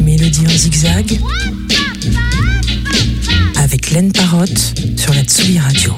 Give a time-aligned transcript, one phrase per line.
[0.00, 1.18] Mélodie en zigzag
[3.56, 5.92] avec Laine Parotte sur la Tsugi Radio.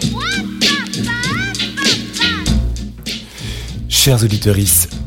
[3.91, 4.57] Chers auditeurs,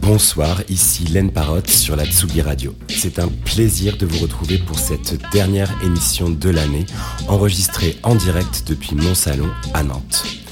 [0.01, 2.75] bonsoir, ici Laine Parotte sur la Tsugi Radio.
[2.89, 6.85] C'est un plaisir de vous retrouver pour cette dernière émission de l'année,
[7.27, 10.42] enregistrée en direct depuis mon salon à Nantes.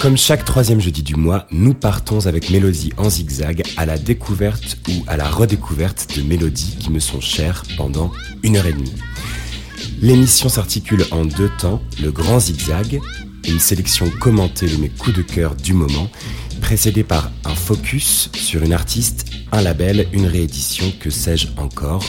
[0.00, 4.76] Comme chaque troisième jeudi du mois, nous partons avec Mélodie en zigzag à la découverte
[4.88, 8.94] ou à la redécouverte de mélodies qui me sont chères pendant une heure et demie.
[10.00, 13.00] L'émission s'articule en deux temps, le grand zigzag,
[13.48, 16.10] une sélection commentée de mes coups de cœur du moment,
[16.60, 22.04] précédée par un focus sur une artiste, un label, une réédition, que sais-je encore.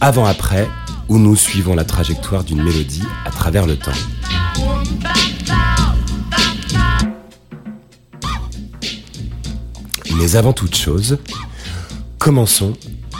[0.00, 0.68] Avant-après,
[1.08, 3.92] où nous suivons la trajectoire d'une mélodie à travers le temps.
[10.18, 11.18] Mais avant toute chose,
[12.18, 12.74] commençons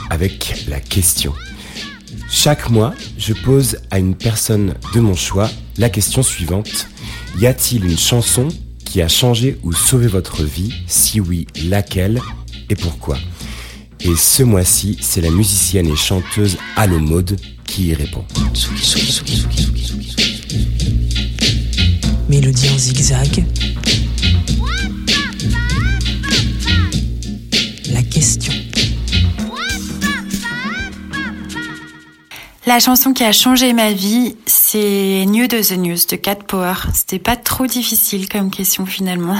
[0.09, 1.33] avec la question.
[2.29, 6.87] Chaque mois, je pose à une personne de mon choix la question suivante.
[7.39, 8.47] Y a-t-il une chanson
[8.83, 10.73] qui a changé ou sauvé votre vie?
[10.87, 12.19] Si oui, laquelle
[12.69, 13.17] et pourquoi?
[14.01, 18.25] Et ce mois-ci, c'est la musicienne et chanteuse Allo Mode qui y répond.
[22.29, 23.45] Mélodie en zigzag.
[32.67, 36.73] La chanson qui a changé ma vie, c'est New de the News de Cat Power.
[36.93, 39.37] C'était pas trop difficile comme question finalement.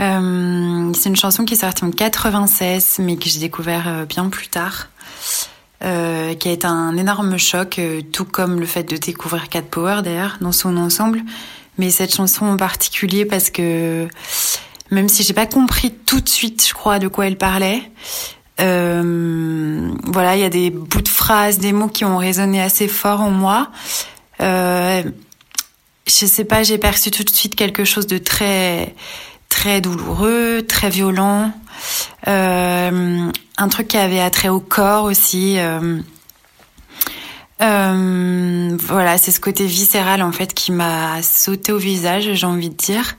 [0.00, 4.30] Euh, c'est une chanson qui est sortie en 96, mais que j'ai découvert euh, bien
[4.30, 4.88] plus tard.
[5.82, 7.78] Euh, qui a été un énorme choc,
[8.10, 11.20] tout comme le fait de découvrir Cat Power d'ailleurs dans son ensemble.
[11.76, 14.08] Mais cette chanson en particulier parce que
[14.90, 17.82] même si j'ai pas compris tout de suite, je crois, de quoi elle parlait,
[18.60, 22.88] euh, voilà, il y a des bouts de phrases, des mots qui ont résonné assez
[22.88, 23.70] fort en moi.
[24.40, 25.02] Euh,
[26.06, 28.94] je sais pas, j'ai perçu tout de suite quelque chose de très
[29.48, 31.52] très douloureux, très violent,
[32.26, 35.58] euh, un truc qui avait attrait au corps aussi.
[35.58, 36.00] Euh,
[37.62, 42.70] euh, voilà, c'est ce côté viscéral en fait qui m'a sauté au visage, j'ai envie
[42.70, 43.16] de dire.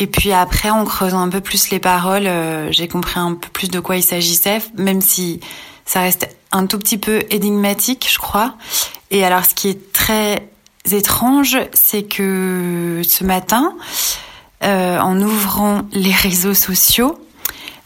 [0.00, 3.48] Et puis après, en creusant un peu plus les paroles, euh, j'ai compris un peu
[3.52, 5.40] plus de quoi il s'agissait, même si
[5.84, 8.54] ça reste un tout petit peu énigmatique, je crois.
[9.10, 10.48] Et alors, ce qui est très
[10.90, 13.74] étrange, c'est que ce matin,
[14.64, 17.18] euh, en ouvrant les réseaux sociaux,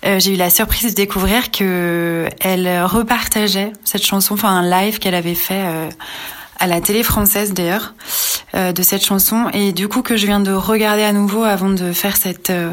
[0.07, 5.01] euh, j'ai eu la surprise de découvrir que elle repartageait cette chanson, enfin un live
[5.01, 5.89] qu'elle avait fait
[6.59, 7.94] à la télé française d'ailleurs
[8.54, 9.48] euh, de cette chanson.
[9.53, 12.72] Et du coup que je viens de regarder à nouveau avant de faire cette euh,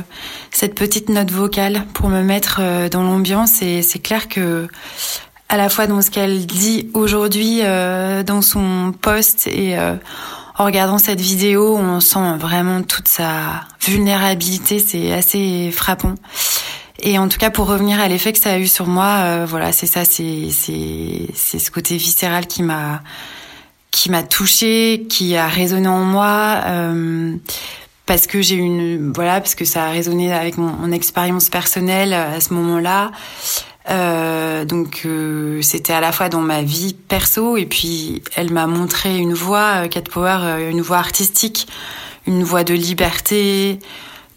[0.52, 3.62] cette petite note vocale pour me mettre euh, dans l'ambiance.
[3.62, 4.68] Et c'est clair que
[5.50, 9.96] à la fois dans ce qu'elle dit aujourd'hui euh, dans son post et euh,
[10.58, 16.14] en regardant cette vidéo, on sent vraiment toute sa vulnérabilité, c'est assez frappant.
[17.00, 19.72] Et en tout cas, pour revenir à l'effet que ça a eu sur moi, voilà,
[19.72, 23.02] c'est ça, c'est c'est c'est ce côté viscéral qui m'a
[23.92, 26.62] qui m'a touchée, qui a résonné en moi.
[26.66, 27.36] Euh,
[28.06, 32.42] parce que j'ai une voilà parce que ça a résonné avec mon, expérience personnelle à
[32.42, 33.12] ce moment-là
[33.90, 38.68] euh, donc euh, c'était à la fois dans ma vie perso et puis elle m'a
[38.68, 41.68] montré une voie, euh, Cat Power, euh, une voie artistique,
[42.28, 43.80] une voie de liberté,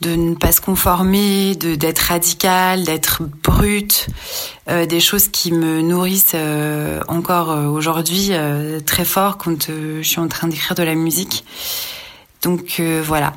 [0.01, 4.09] de ne pas se conformer, de d'être radicale, d'être brute,
[4.69, 8.31] euh, des choses qui me nourrissent euh, encore euh, aujourd'hui
[8.87, 11.45] très fort quand je suis en train d'écrire de la musique.
[12.43, 13.33] Donc voilà,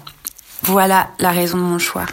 [0.64, 2.06] voilà la raison de mon choix.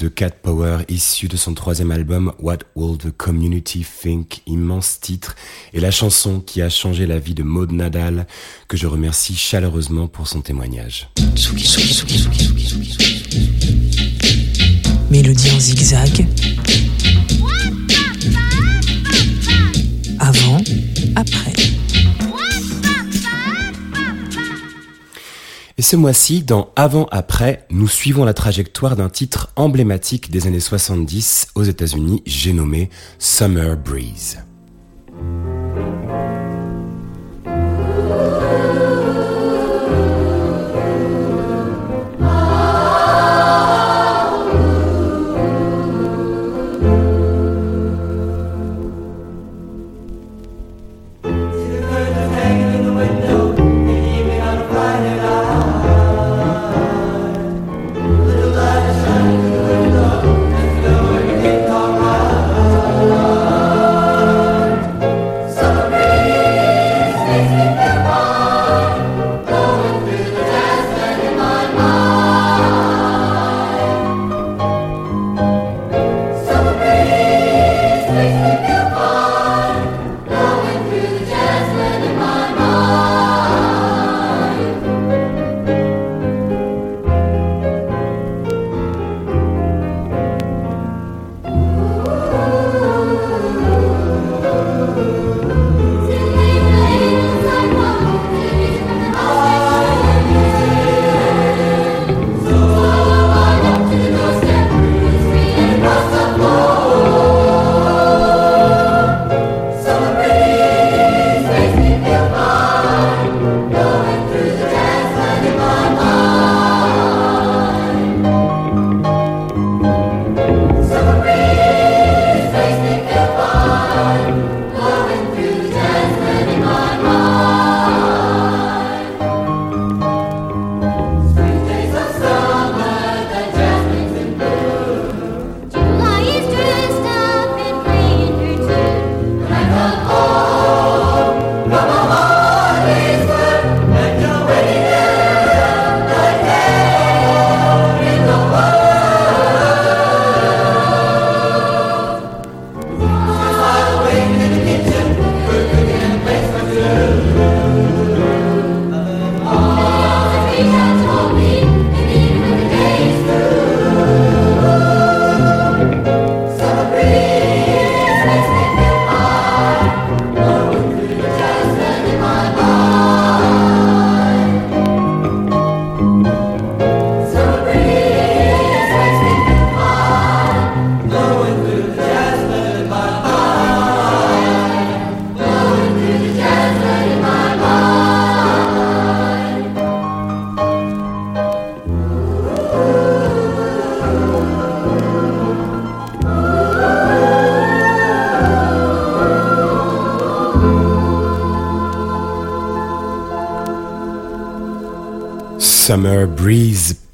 [0.00, 5.36] de Cat Power issu de son troisième album What Will the Community Think, immense titre,
[5.74, 8.26] et la chanson qui a changé la vie de Maud Nadal,
[8.66, 11.10] que je remercie chaleureusement pour son témoignage.
[15.10, 16.26] Mélodie en zigzag,
[25.90, 31.64] ce mois-ci, dans Avant-Après, nous suivons la trajectoire d'un titre emblématique des années 70 aux
[31.64, 34.38] États-Unis, j'ai nommé Summer Breeze.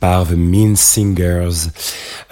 [0.00, 1.70] Par The Mean Singers.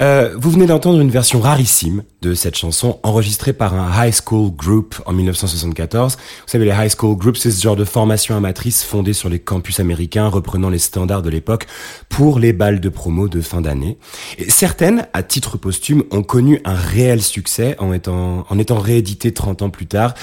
[0.01, 4.51] Euh, vous venez d'entendre une version rarissime de cette chanson enregistrée par un high school
[4.51, 6.17] group en 1974.
[6.17, 9.39] Vous savez, les high school groups, c'est ce genre de formation amatrice fondée sur les
[9.39, 11.67] campus américains, reprenant les standards de l'époque
[12.09, 13.99] pour les balles de promo de fin d'année.
[14.39, 19.33] Et certaines, à titre posthume, ont connu un réel succès en étant, en étant rééditées
[19.33, 20.15] 30 ans plus tard,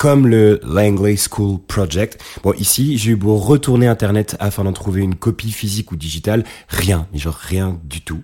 [0.00, 2.18] comme le Langley School Project.
[2.42, 6.42] Bon, ici, j'ai eu beau retourner Internet afin d'en trouver une copie physique ou digitale,
[6.68, 8.22] rien, mais genre rien du tout.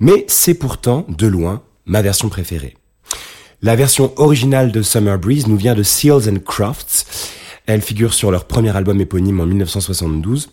[0.00, 2.76] Mais c'est pourtant, de loin, ma version préférée.
[3.62, 7.06] La version originale de Summer Breeze nous vient de Seals and Crofts.
[7.64, 10.50] Elle figure sur leur premier album éponyme en 1972.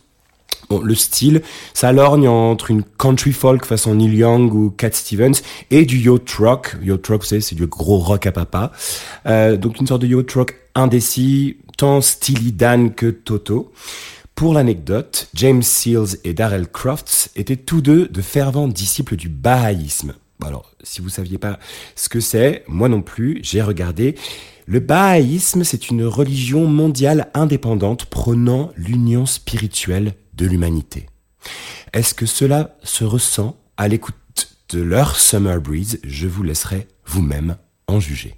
[0.70, 1.42] Bon, le style,
[1.74, 6.32] ça lorgne entre une country folk façon Neil Young ou Cat Stevens et du yacht
[6.40, 6.78] rock.
[6.82, 8.72] Yacht rock, c'est du gros rock à papa.
[9.26, 12.56] Euh, donc une sorte de yacht rock indécis, tant Steely
[12.96, 13.72] que Toto.
[14.36, 20.14] Pour l'anecdote, James Seals et Darrell Crofts étaient tous deux de fervents disciples du bahaïsme.
[20.44, 21.60] Alors, si vous saviez pas
[21.96, 24.16] ce que c'est, moi non plus, j'ai regardé.
[24.66, 31.08] Le bahaïsme, c'est une religion mondiale indépendante prônant l'union spirituelle de l'humanité.
[31.94, 34.16] Est-ce que cela se ressent à l'écoute
[34.70, 36.00] de leur Summer Breeze?
[36.04, 38.36] Je vous laisserai vous-même en juger.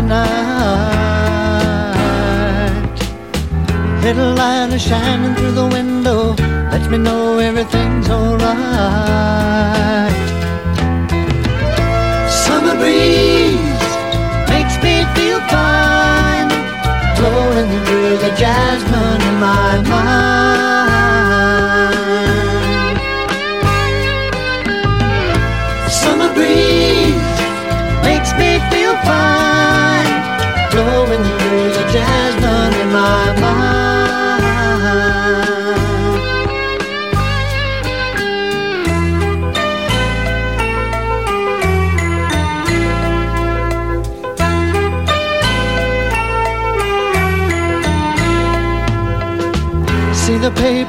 [0.00, 1.80] Friday night.
[4.02, 6.34] Little light is shining through the window,
[6.70, 8.48] lets me know everything's alright.
[12.28, 13.88] Summer breeze
[14.48, 16.48] makes me feel fine,
[17.16, 20.39] blowing through the jasmine in my mind.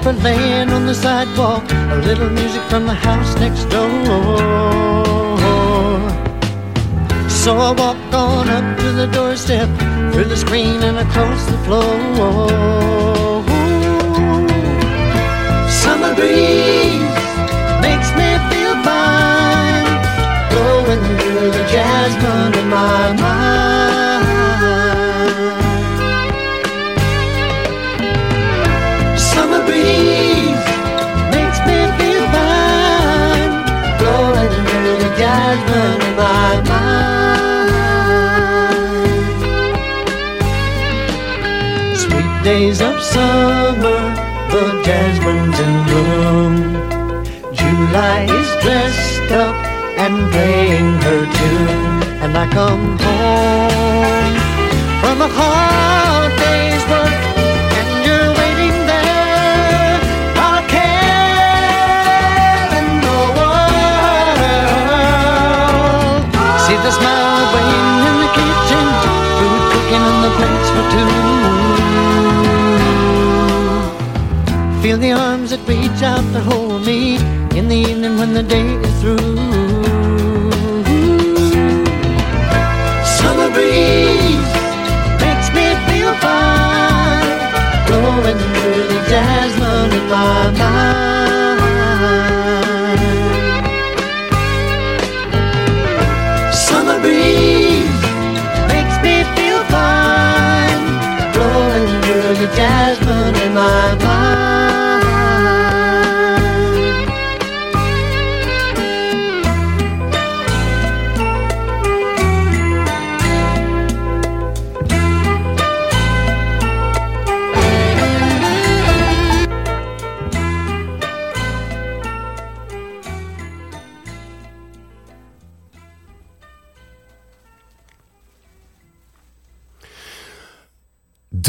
[0.01, 4.37] Paper laying on the sidewalk, a little music from the house next door.
[7.29, 9.69] So I walk on up to the doorstep,
[10.13, 13.41] through the screen and across the floor.
[15.83, 17.17] Summer breeze
[17.85, 19.87] makes me feel fine,
[20.51, 23.90] blowing through the jasmine in my mind.
[42.61, 44.01] Days of summer,
[44.51, 46.55] the jasmine's in bloom.
[47.59, 49.55] July is dressed up
[50.03, 54.35] and playing her tune, and I come home
[55.01, 57.21] from a hard day's work,
[57.79, 59.97] and you're waiting there.
[60.45, 61.57] I'll care
[62.79, 63.81] in the world.
[66.65, 68.85] See the smile waiting in the kitchen,
[69.37, 71.40] food cooking the plates for two.
[75.01, 77.15] The arms that reach out to hold me
[77.57, 79.17] in the evening when the day is through.
[83.17, 84.51] Summer breeze
[85.23, 87.39] makes me feel fine,
[87.87, 91.10] blowing through the jasmine in my mind.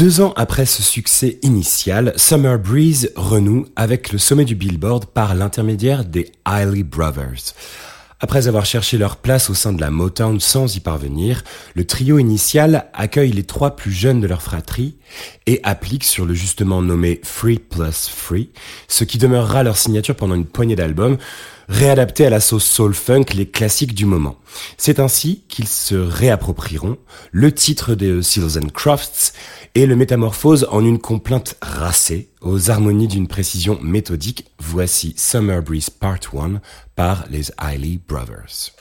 [0.03, 5.33] Deux ans après ce succès initial, Summer Breeze renoue avec le sommet du Billboard par
[5.33, 7.53] l'intermédiaire des Eiley Brothers.
[8.19, 11.43] Après avoir cherché leur place au sein de la Motown sans y parvenir,
[11.73, 14.95] le trio initial accueille les trois plus jeunes de leur fratrie
[15.45, 18.49] et applique sur le justement nommé Free Plus Free,
[18.89, 21.17] ce qui demeurera leur signature pendant une poignée d'albums,
[21.67, 24.37] réadaptés à la sauce soul funk les classiques du moment.
[24.77, 26.97] C'est ainsi qu'ils se réapproprieront
[27.31, 29.33] le titre de Seals and Crofts
[29.75, 34.45] et le métamorphose en une complainte racée aux harmonies d'une précision méthodique.
[34.59, 36.61] Voici Summer Breeze Part 1
[36.95, 38.71] par les Eiley Brothers.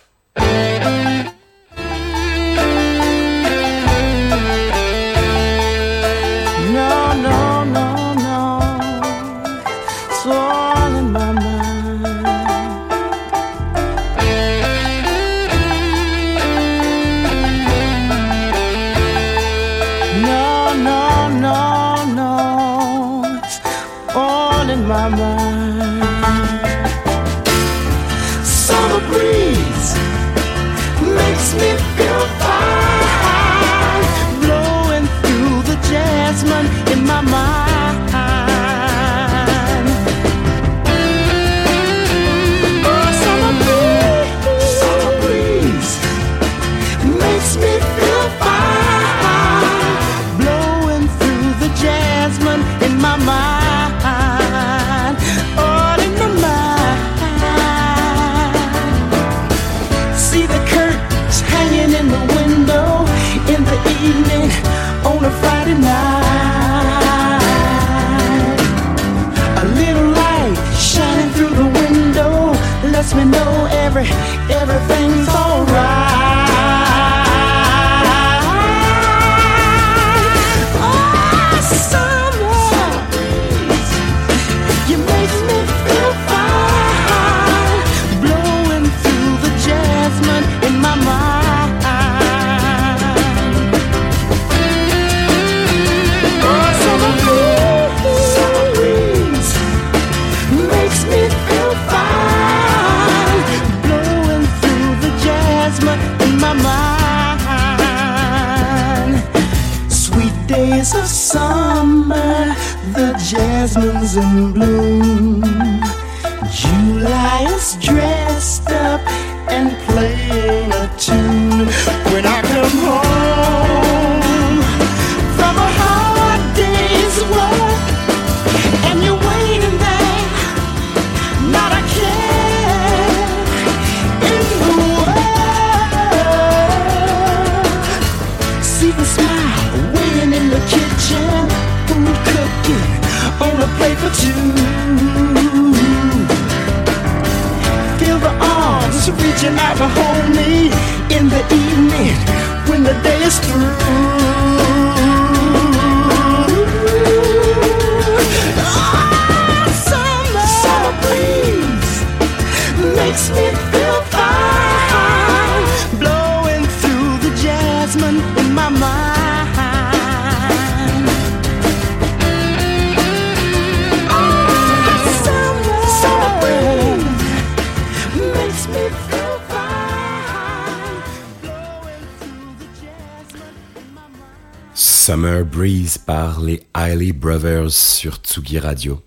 [186.06, 189.00] Par les Brothers sur Tsugi Radio.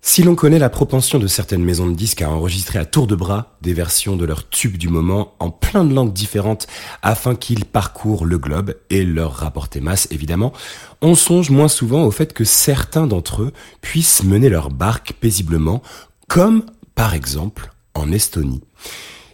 [0.00, 3.14] Si l'on connaît la propension de certaines maisons de disques à enregistrer à tour de
[3.14, 6.66] bras des versions de leurs tubes du moment en plein de langues différentes
[7.02, 10.52] afin qu'ils parcourent le globe et leur rapporter masse évidemment,
[11.00, 15.82] on songe moins souvent au fait que certains d'entre eux puissent mener leur barque paisiblement,
[16.28, 18.62] comme par exemple en Estonie.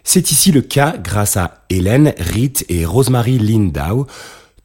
[0.05, 4.07] C'est ici le cas grâce à Hélène, Rit et Rosemary Lindau,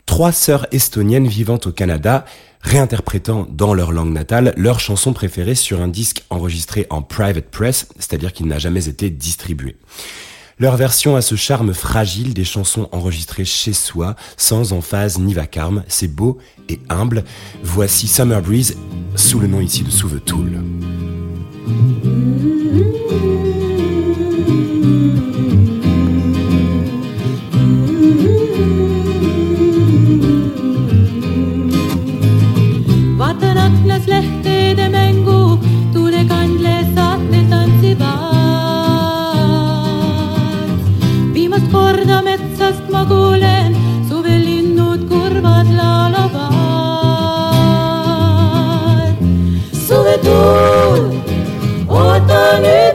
[0.05, 2.25] trois sœurs estoniennes vivant au Canada,
[2.61, 7.87] réinterprétant dans leur langue natale leur chanson préférée sur un disque enregistré en private press,
[7.97, 9.75] c'est-à-dire qu'il n'a jamais été distribué.
[10.57, 15.83] Leur version a ce charme fragile des chansons enregistrées chez soi, sans emphase ni vacarme,
[15.89, 16.37] c'est beau
[16.69, 17.25] et humble.
[17.61, 18.77] Voici Summer Breeze,
[19.15, 20.61] sous le nom ici de Sous the Tool.
[34.05, 35.59] Aknas lehtede mängu,
[35.93, 38.03] tuulekandle saatel tantsivad.
[41.33, 43.75] viimast korda metsast ma kuulen,
[44.09, 46.65] suvelinnud kurvad laulavad.
[49.87, 51.03] suvetuul,
[51.87, 52.94] oota nüüd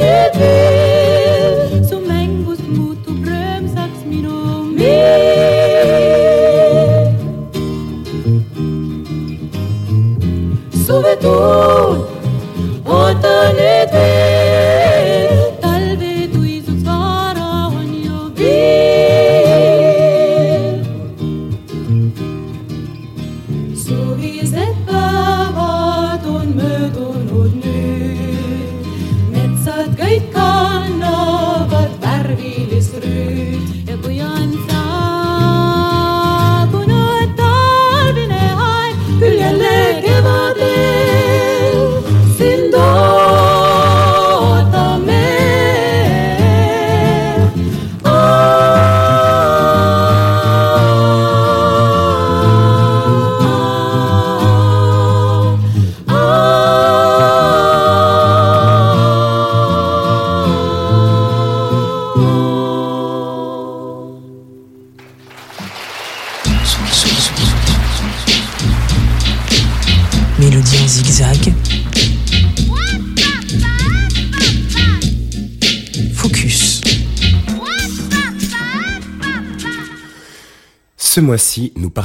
[0.00, 0.49] Hallelujah.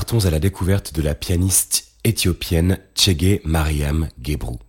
[0.05, 4.59] partons à la découverte de la pianiste éthiopienne Chege Mariam Gebrou.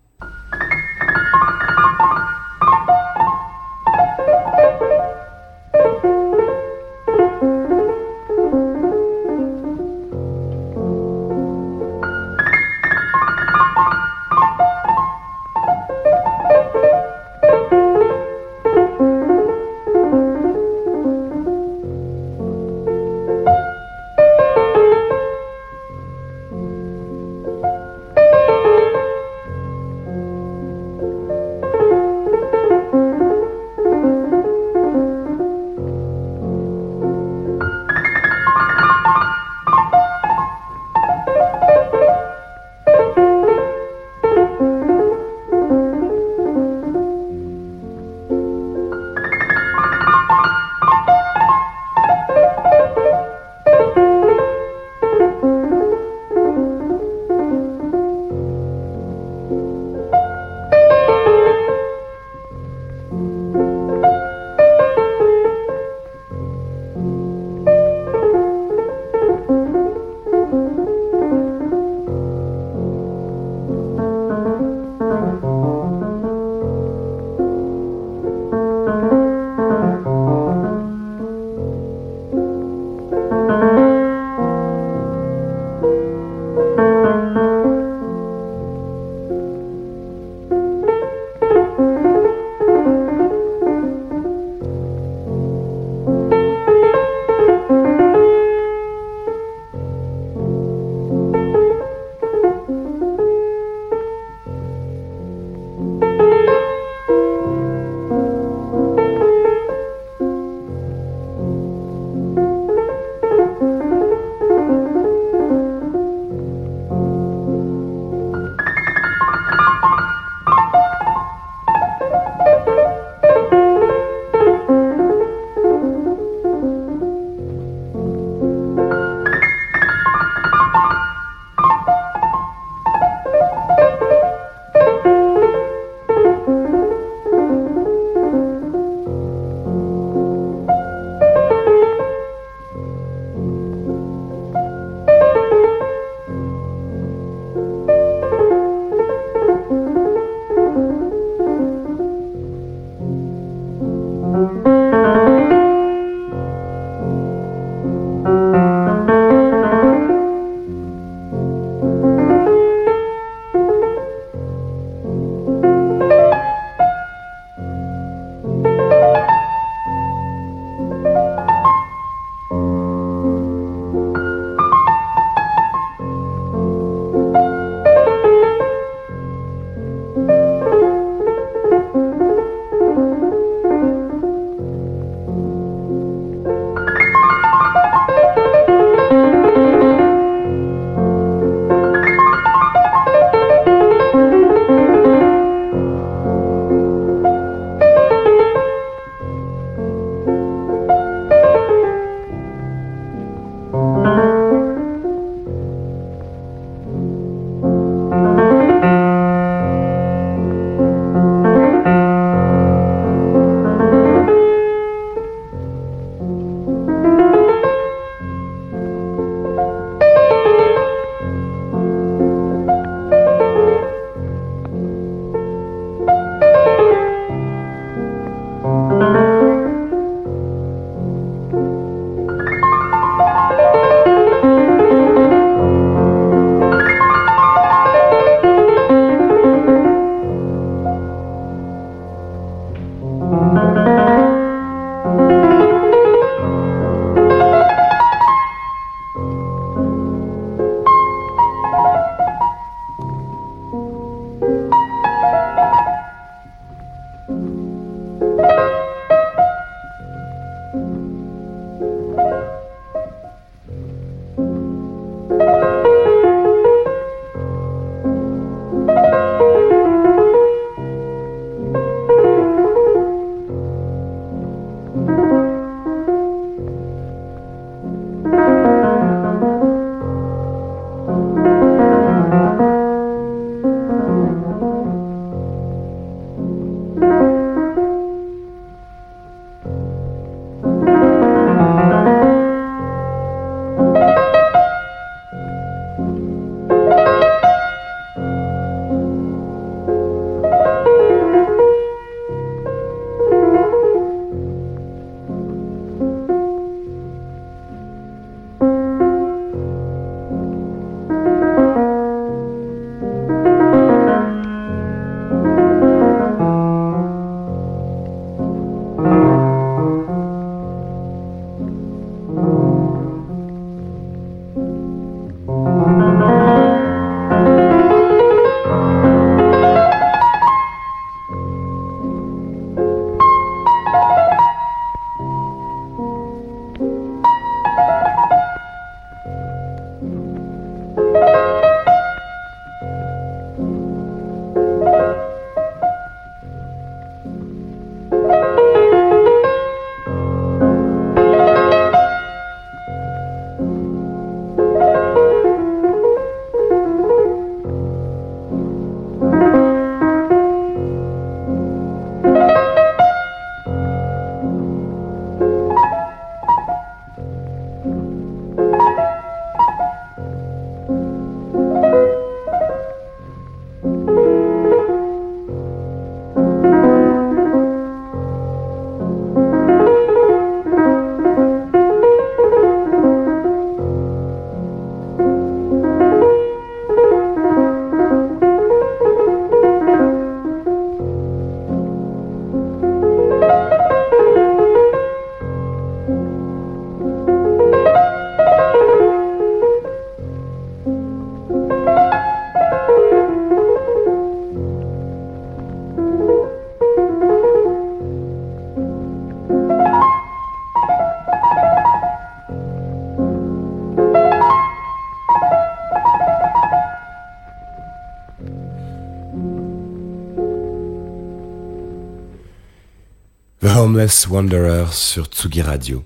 [423.97, 426.05] Boundless Wanderer sur Tsugi Radio.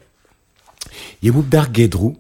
[1.72, 2.12] Gedru,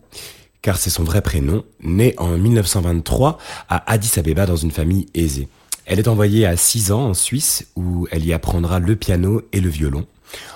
[0.62, 5.46] car c'est son vrai prénom, naît en 1923 à Addis Abeba dans une famille aisée.
[5.86, 9.60] Elle est envoyée à 6 ans en Suisse où elle y apprendra le piano et
[9.60, 10.08] le violon.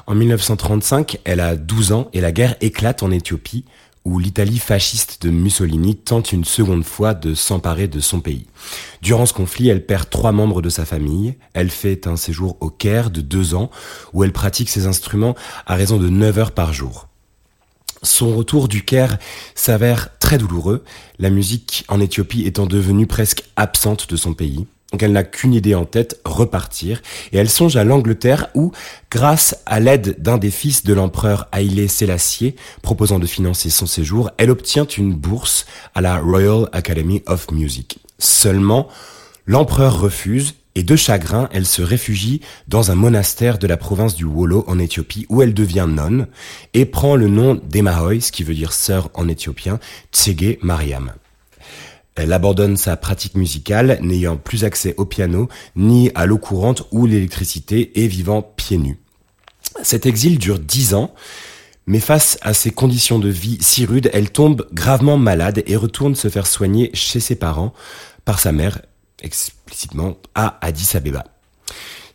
[0.09, 3.65] En 1935, elle a 12 ans et la guerre éclate en Éthiopie
[4.05, 8.47] où l'Italie fasciste de Mussolini tente une seconde fois de s'emparer de son pays.
[9.01, 11.37] Durant ce conflit, elle perd trois membres de sa famille.
[11.55, 13.71] Elle fait un séjour au Caire de deux ans
[14.13, 15.35] où elle pratique ses instruments
[15.67, 17.09] à raison de 9 heures par jour.
[18.03, 19.19] Son retour du Caire
[19.55, 20.85] s'avère très douloureux,
[21.19, 24.67] la musique en Éthiopie étant devenue presque absente de son pays.
[24.95, 27.03] Donc elle n'a qu'une idée en tête, repartir,
[27.33, 28.71] et elle songe à l'Angleterre où,
[29.11, 34.31] grâce à l'aide d'un des fils de l'empereur Haïlé Sélassié, proposant de financer son séjour,
[34.39, 37.99] elle obtient une bourse à la Royal Academy of Music.
[38.21, 38.87] Seulement,
[39.47, 44.25] l'empereur refuse, et de chagrin, elle se réfugie dans un monastère de la province du
[44.25, 46.29] Wollo en Éthiopie, où elle devient nonne,
[46.73, 49.81] et prend le nom d'Emahoy, ce qui veut dire sœur en éthiopien,
[50.13, 51.11] Tsege Mariam.
[52.17, 57.07] Elle abandonne sa pratique musicale, n'ayant plus accès au piano, ni à l'eau courante ou
[57.07, 58.99] l'électricité, et vivant pieds nus.
[59.83, 61.13] Cet exil dure dix ans,
[61.87, 66.15] mais face à ces conditions de vie si rudes, elle tombe gravement malade et retourne
[66.15, 67.75] se faire soigner chez ses parents
[68.25, 68.81] par sa mère,
[69.21, 71.25] explicitement à Addis Abeba.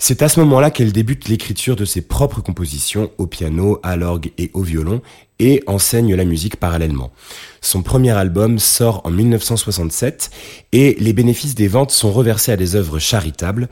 [0.01, 4.31] C'est à ce moment-là qu'elle débute l'écriture de ses propres compositions au piano, à l'orgue
[4.37, 5.01] et au violon
[5.39, 7.11] et enseigne la musique parallèlement.
[7.59, 10.31] Son premier album sort en 1967
[10.71, 13.67] et les bénéfices des ventes sont reversés à des œuvres charitables,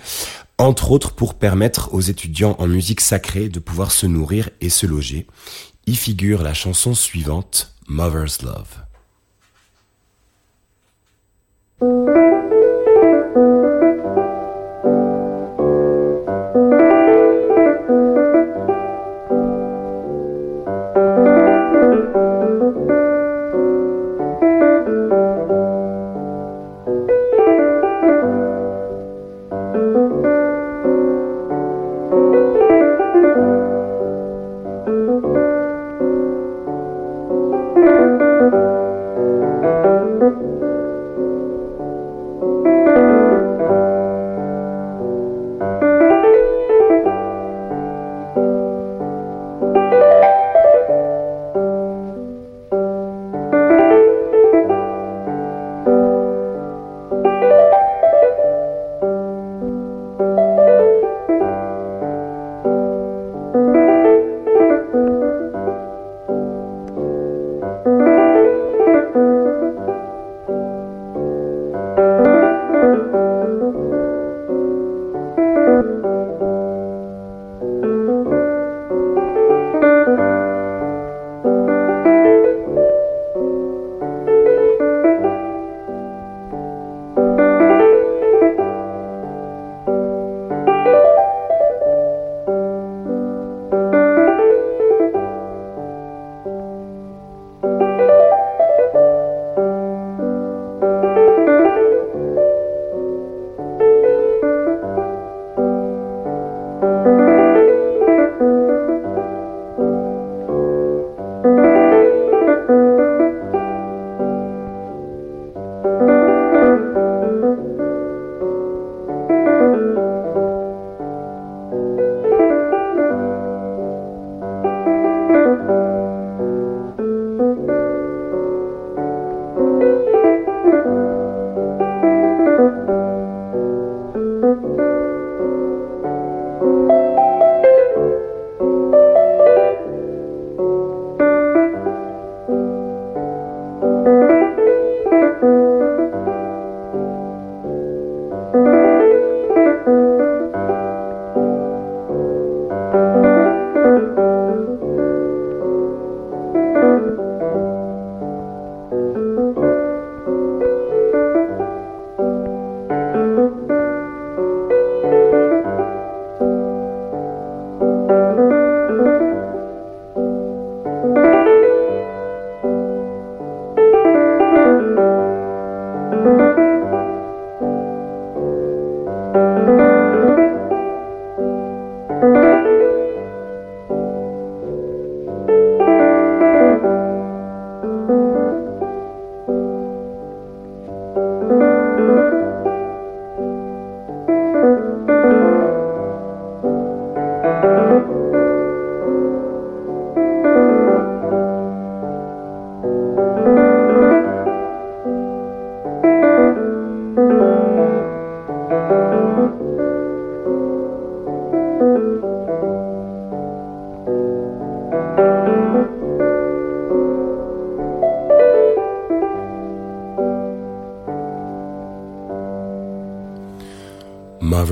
[0.57, 4.85] entre autres pour permettre aux étudiants en musique sacrée de pouvoir se nourrir et se
[4.85, 5.27] loger.
[5.87, 8.83] Y figure la chanson suivante, Mother's Love.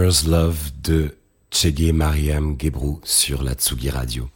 [0.05, 1.15] Love de
[1.49, 4.29] Chege Mariam Gebrou sur la Tsugi Radio.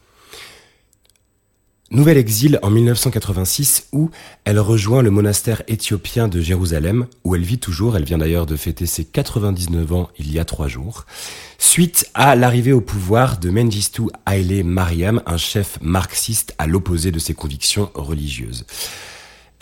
[1.92, 4.10] Nouvel exil en 1986 où
[4.44, 8.56] elle rejoint le monastère éthiopien de Jérusalem, où elle vit toujours, elle vient d'ailleurs de
[8.56, 11.06] fêter ses 99 ans il y a trois jours,
[11.58, 17.20] suite à l'arrivée au pouvoir de Mengistu Haile Mariam, un chef marxiste à l'opposé de
[17.20, 18.66] ses convictions religieuses.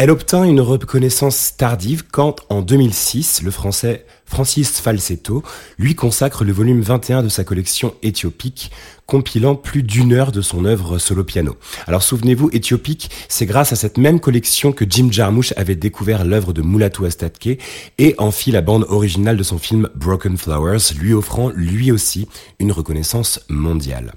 [0.00, 5.42] Elle obtint une reconnaissance tardive quand, en 2006, le français Francis Falsetto
[5.76, 8.70] lui consacre le volume 21 de sa collection éthiopique,
[9.06, 11.56] compilant plus d'une heure de son œuvre solo piano.
[11.88, 16.52] Alors souvenez-vous, éthiopique, c'est grâce à cette même collection que Jim Jarmusch avait découvert l'œuvre
[16.52, 17.58] de Mulatu Astatke
[17.98, 22.28] et en fit la bande originale de son film Broken Flowers, lui offrant lui aussi
[22.60, 24.12] une reconnaissance mondiale.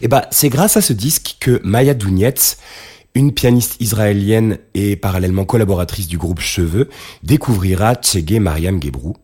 [0.00, 2.56] Et bah, c'est grâce à ce disque que Maya Dounietz,
[3.14, 6.88] une pianiste israélienne et parallèlement collaboratrice du groupe Cheveux,
[7.22, 9.16] découvrira Tchege Mariam Gebrou.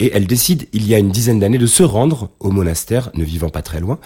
[0.00, 3.24] Et elle décide, il y a une dizaine d'années, de se rendre au monastère, ne
[3.24, 3.98] vivant pas très loin,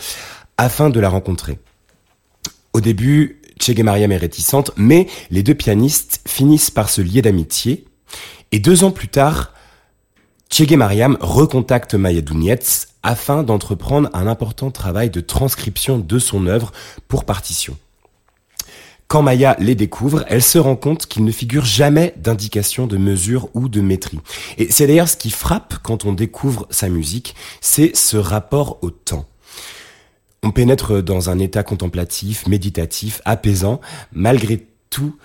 [0.57, 1.59] afin de la rencontrer.
[2.73, 7.85] Au début, Tchege Mariam est réticente, mais les deux pianistes finissent par se lier d'amitié.
[8.53, 9.55] Et deux ans plus tard,
[10.51, 16.73] Tchege Mariam recontacte Maya Dounietz afin d'entreprendre un important travail de transcription de son œuvre
[17.07, 17.77] pour partition.
[19.09, 23.49] Quand Maya les découvre, elle se rend compte qu'il ne figure jamais d'indication de mesure
[23.55, 24.21] ou de métrie.
[24.59, 28.91] Et c'est d'ailleurs ce qui frappe quand on découvre sa musique, c'est ce rapport au
[28.91, 29.27] temps.
[30.43, 33.81] On pénètre dans un état contemplatif, méditatif, apaisant,
[34.13, 35.17] malgré tout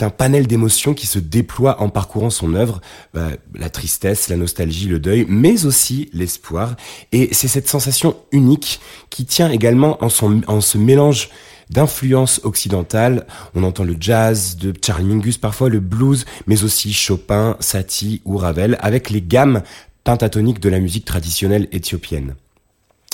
[0.00, 2.80] un panel d'émotions qui se déploie en parcourant son œuvre,
[3.12, 6.76] bah, la tristesse, la nostalgie, le deuil, mais aussi l'espoir.
[7.12, 11.28] Et c'est cette sensation unique qui tient également en ce mélange
[11.70, 13.26] d'influences occidentales.
[13.54, 18.36] On entend le jazz de Charlie Mingus, parfois le blues, mais aussi Chopin, Satie ou
[18.36, 19.62] Ravel, avec les gammes
[20.04, 22.34] pentatoniques de la musique traditionnelle éthiopienne.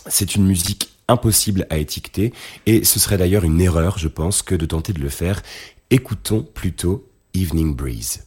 [0.07, 2.33] C'est une musique impossible à étiqueter,
[2.67, 5.43] et ce serait d'ailleurs une erreur, je pense, que de tenter de le faire.
[5.91, 8.25] Écoutons plutôt Evening Breeze.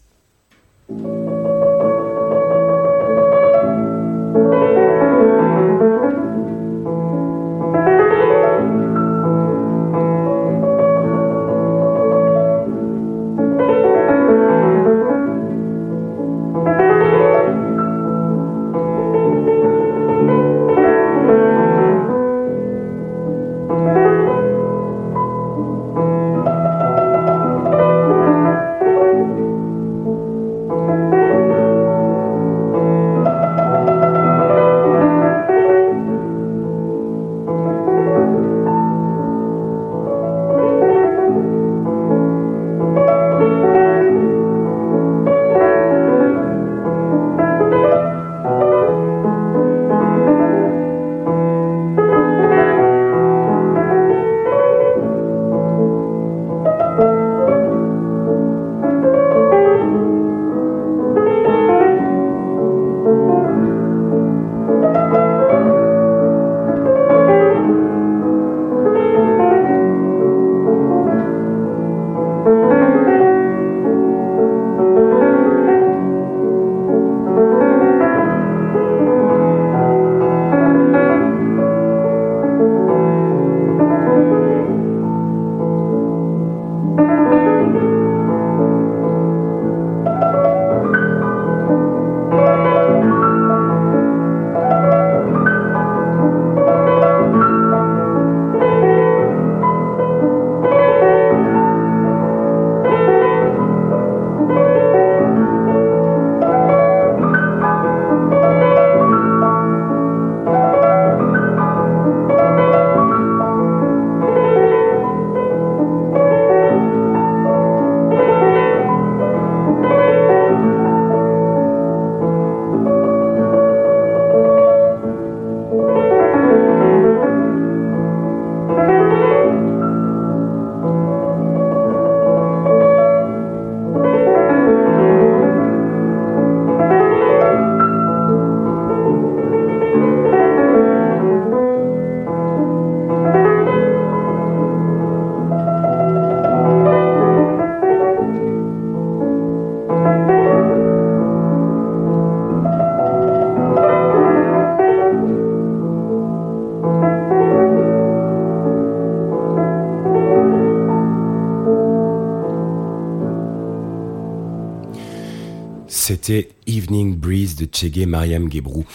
[166.08, 168.86] C'était Evening Breeze de Tchege Mariam Gebrou.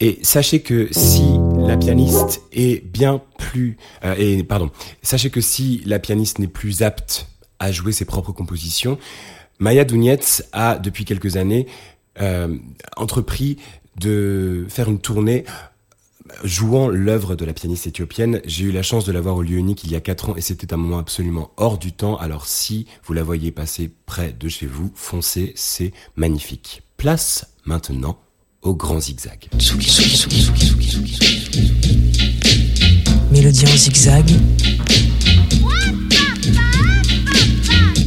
[0.00, 4.70] Et sachez que si la pianiste est bien plus, euh, et pardon,
[5.02, 7.28] sachez que si la pianiste n'est plus apte
[7.58, 8.96] à jouer ses propres compositions,
[9.58, 11.66] Maya Dounietz a depuis quelques années
[12.18, 12.56] euh,
[12.96, 13.58] entrepris
[14.00, 15.44] de faire une tournée
[16.44, 18.40] jouant l'œuvre de la pianiste éthiopienne.
[18.44, 20.36] J'ai eu la chance de la voir au lieu unique il y a quatre ans
[20.36, 22.16] et c'était un moment absolument hors du temps.
[22.16, 26.82] Alors si vous la voyez passer près de chez vous, foncez, c'est magnifique.
[26.96, 28.18] Place maintenant
[28.62, 29.48] au grand zigzag.
[33.30, 34.30] Mélodie en zigzag.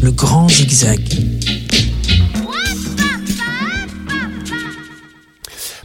[0.02, 1.31] Le grand zigzag.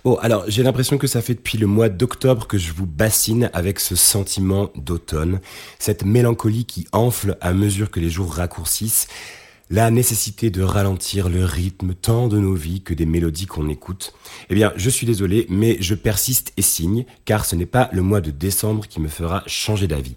[0.07, 3.51] Bon, alors j'ai l'impression que ça fait depuis le mois d'octobre que je vous bassine
[3.53, 5.41] avec ce sentiment d'automne,
[5.81, 9.09] cette mélancolie qui enfle à mesure que les jours raccourcissent,
[9.69, 14.15] la nécessité de ralentir le rythme tant de nos vies que des mélodies qu'on écoute.
[14.49, 18.03] Eh bien, je suis désolé, mais je persiste et signe, car ce n'est pas le
[18.03, 20.15] mois de décembre qui me fera changer d'avis.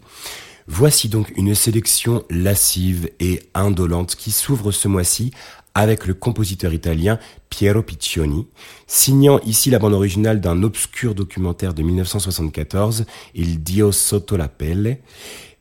[0.72, 5.32] Voici donc une sélection lascive et indolente qui s'ouvre ce mois-ci
[5.80, 7.20] avec le compositeur italien
[7.50, 8.48] Piero Piccioni,
[8.86, 15.00] signant ici la bande originale d'un obscur documentaire de 1974, Il Dio sotto la pelle,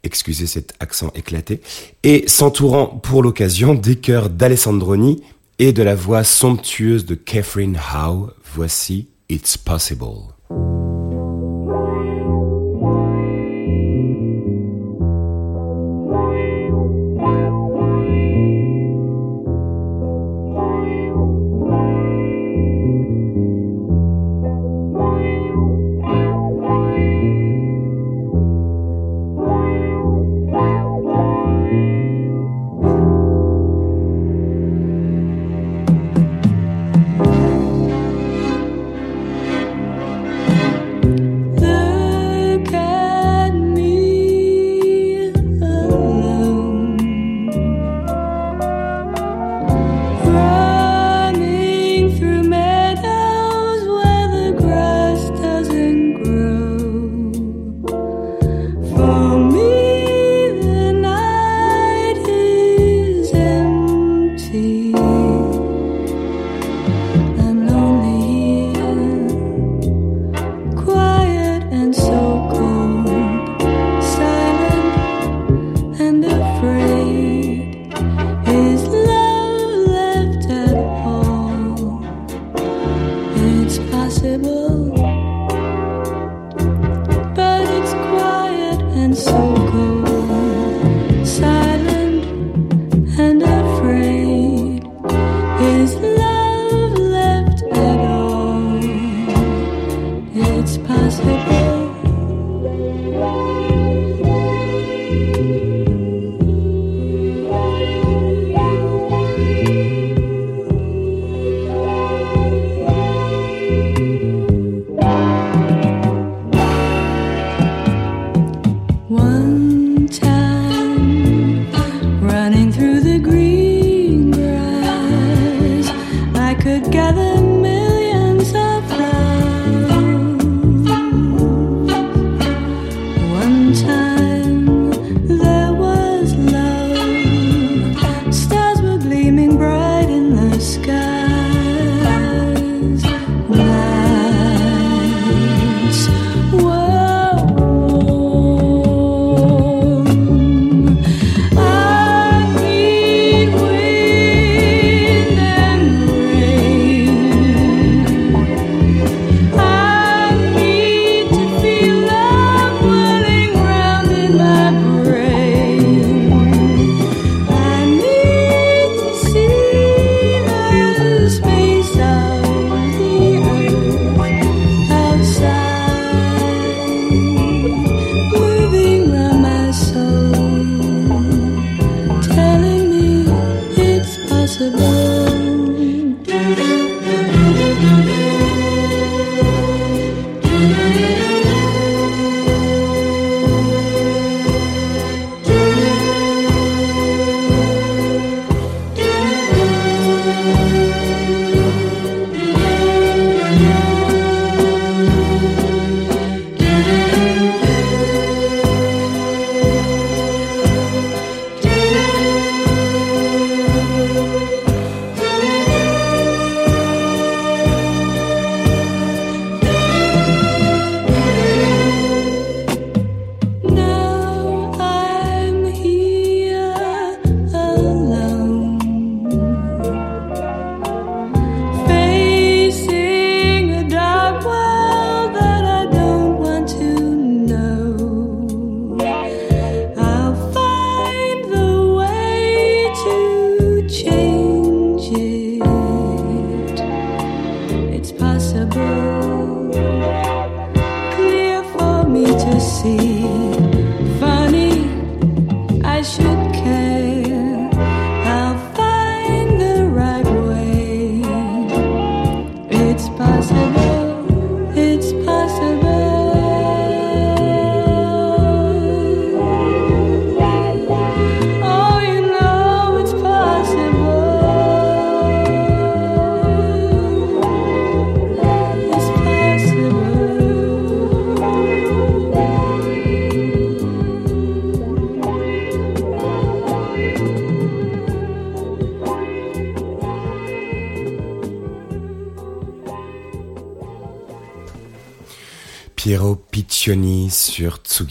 [0.02, 1.60] excusez cet accent éclaté,
[2.02, 5.22] et s'entourant pour l'occasion des chœurs d'Alessandroni
[5.60, 10.34] et de la voix somptueuse de Catherine Howe, voici It's Possible.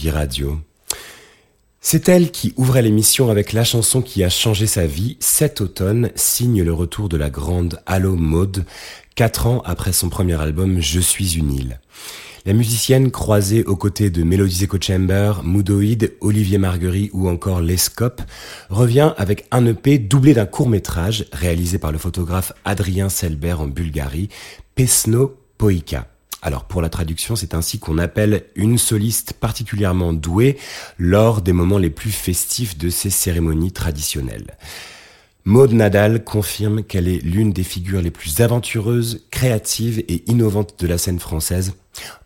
[0.09, 0.59] Radio.
[1.79, 5.15] C'est elle qui ouvrait l'émission avec la chanson qui a changé sa vie.
[5.19, 8.65] Cet automne signe le retour de la grande Allo Maude,
[9.15, 11.79] quatre ans après son premier album Je suis une île.
[12.45, 18.21] La musicienne croisée aux côtés de Melodies Echo Chamber, Moodoid, Olivier Marguerite ou encore Lescope
[18.69, 23.67] revient avec un EP doublé d'un court métrage réalisé par le photographe Adrien Selbert en
[23.67, 24.29] Bulgarie,
[24.75, 26.07] Pesno Poika.
[26.41, 30.57] Alors pour la traduction, c'est ainsi qu'on appelle une soliste particulièrement douée
[30.97, 34.57] lors des moments les plus festifs de ces cérémonies traditionnelles.
[35.45, 40.87] Maud Nadal confirme qu'elle est l'une des figures les plus aventureuses, créatives et innovantes de
[40.87, 41.73] la scène française.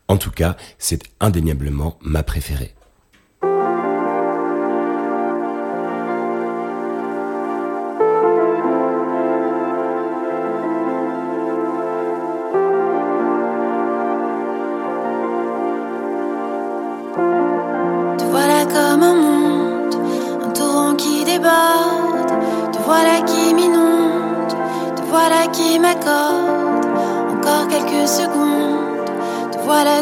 [0.07, 2.74] En tout cas, c'est indéniablement ma préférée.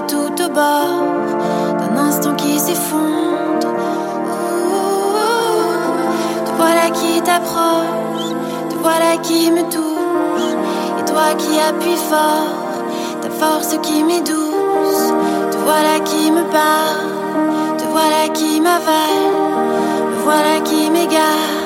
[0.08, 1.04] Tout au bord
[1.80, 3.68] d'un instant qui s'effondre.
[6.46, 8.30] Te voilà qui t'approche,
[8.70, 10.50] te voilà qui me touche.
[11.00, 12.82] Et toi qui appuies fort,
[13.22, 14.24] ta force qui m'est.
[14.24, 17.78] Te voilà qui me parle.
[17.78, 19.30] Te voilà qui m'avale,
[20.10, 21.59] me voilà qui m'égare.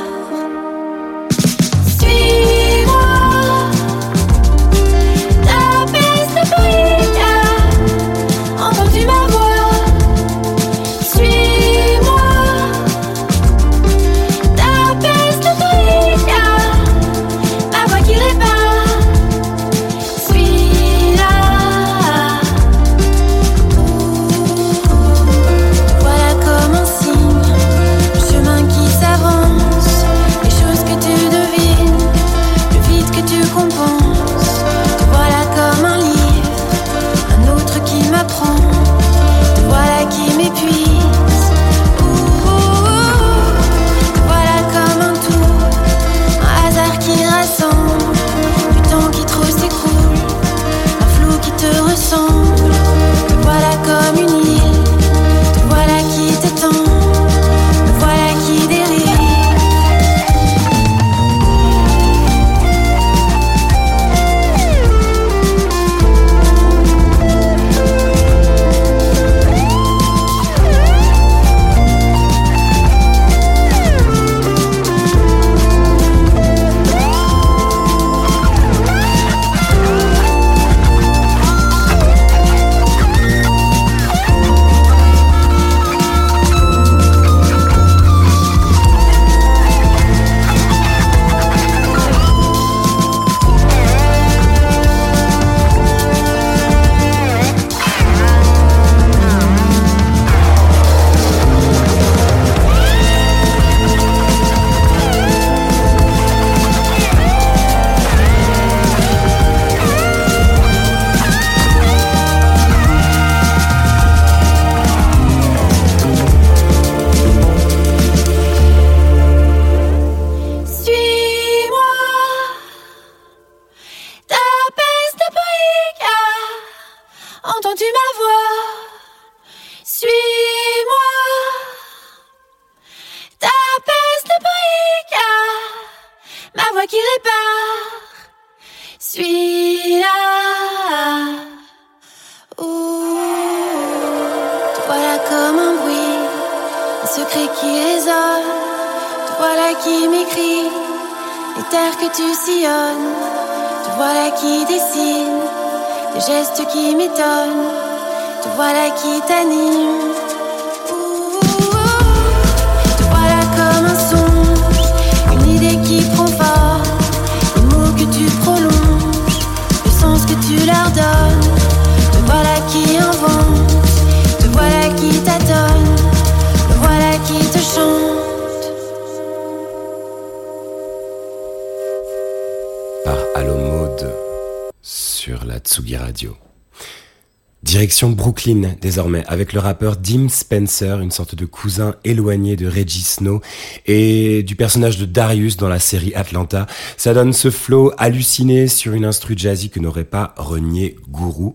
[187.64, 193.04] Direction Brooklyn désormais, avec le rappeur Dim Spencer, une sorte de cousin éloigné de Reggie
[193.04, 193.42] Snow
[193.86, 196.68] et du personnage de Darius dans la série Atlanta.
[196.98, 201.54] Ça donne ce flow halluciné sur une instru jazzy que n'aurait pas renié Guru.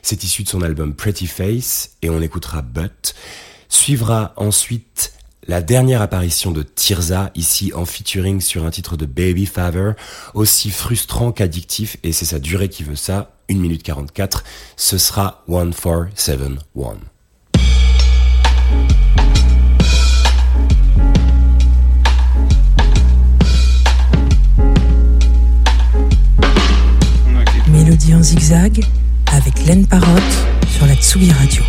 [0.00, 3.16] C'est issu de son album Pretty Face et on écoutera But.
[3.68, 5.12] Suivra ensuite
[5.48, 9.94] la dernière apparition de Tirza, ici en featuring sur un titre de Baby Favor,
[10.34, 14.44] aussi frustrant qu'addictif, et c'est sa durée qui veut ça, 1 minute 44,
[14.76, 16.98] ce sera 1471.
[27.68, 28.84] Mélodie en zigzag
[29.32, 30.08] avec Laine Parotte
[30.68, 31.62] sur la Tsugi Radio.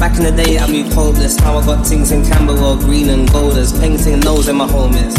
[0.00, 1.36] Back in the day, I moved hopeless.
[1.40, 3.78] Now I got things in Camberwell, green and gold golders.
[3.78, 5.14] Painting nose in my home is.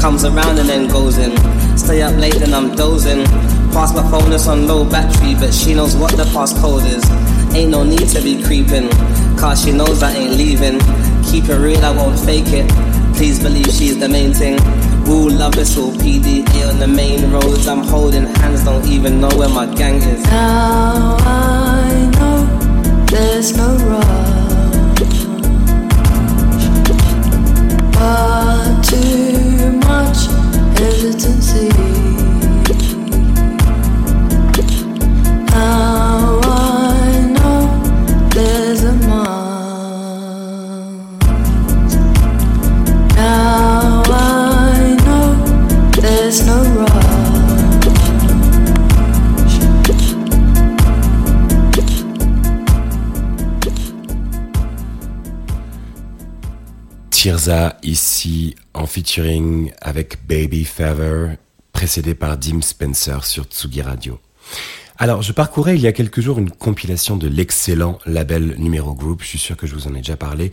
[0.00, 1.36] Comes around and then goes in.
[1.76, 3.24] Stay up late and I'm dozing.
[3.72, 7.04] Pass my phone, it's on low battery, but she knows what the passcode is.
[7.54, 8.88] Ain't no need to be creeping,
[9.36, 10.80] cause she knows I ain't leaving.
[11.30, 12.68] Keep it real, I won't fake it.
[13.16, 14.58] Please believe she's the main thing.
[15.08, 17.68] Ooh, love this all PDA on the main roads.
[17.68, 20.24] I'm holding hands, don't even know where my gang is.
[20.24, 22.01] Now I
[23.22, 25.24] there's no rush,
[27.94, 30.26] but too much
[30.76, 31.68] hesitancy.
[35.50, 37.62] Now I know
[38.34, 38.92] there's a.
[43.14, 45.26] Now I know
[46.00, 46.71] there's no
[57.22, 61.36] Tirza ici en featuring avec Baby Fever,
[61.72, 64.18] précédé par Dim Spencer sur Tsugi Radio.
[64.98, 69.22] Alors, je parcourais il y a quelques jours une compilation de l'excellent label Numéro Group,
[69.22, 70.50] je suis sûr que je vous en ai déjà parlé.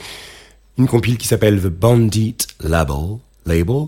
[0.77, 3.17] Une compile qui s'appelle The Bandit Label,
[3.47, 3.87] Label.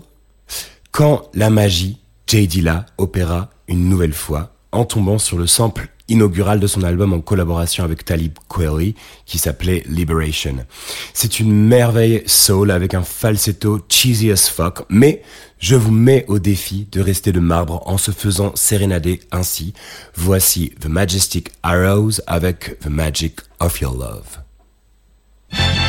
[0.90, 2.48] Quand la magie, J.
[2.48, 7.20] Dilla opéra une nouvelle fois en tombant sur le sample inaugural de son album en
[7.20, 8.94] collaboration avec Talib Kweli
[9.26, 10.66] qui s'appelait Liberation.
[11.14, 15.22] C'est une merveille soul avec un falsetto cheesy as fuck, mais
[15.58, 19.74] je vous mets au défi de rester de marbre en se faisant sérénader ainsi.
[20.14, 25.81] Voici The Majestic Arrows avec The Magic of Your Love.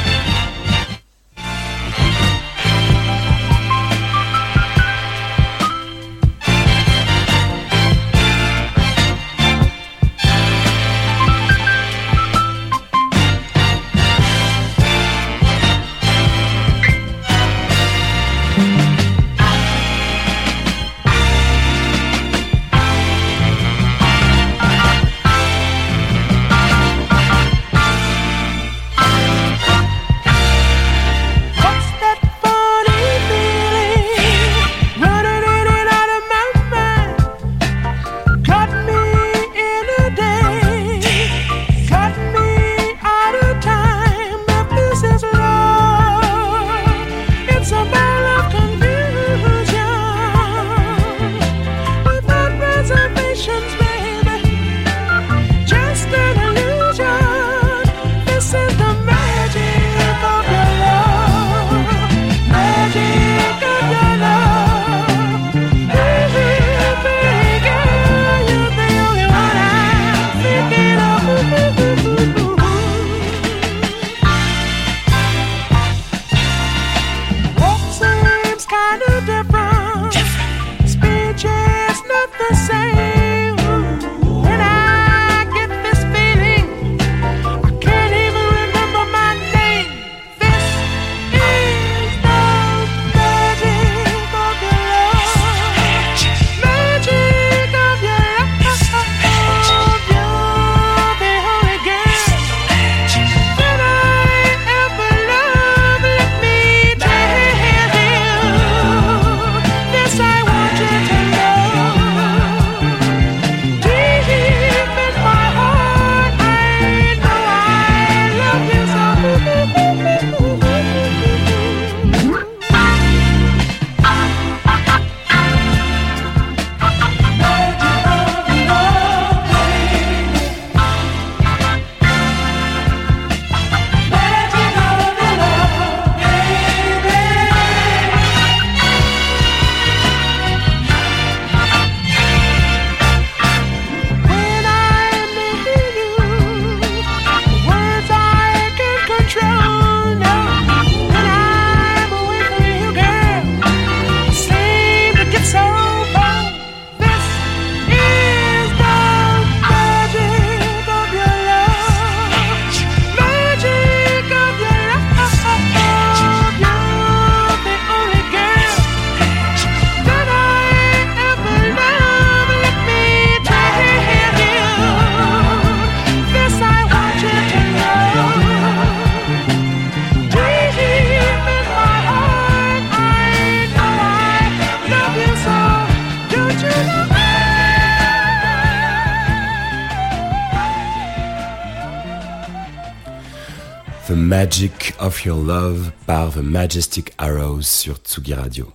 [194.53, 198.71] Magic of Your Love par The Majestic Arrows sur Tsugi Radio.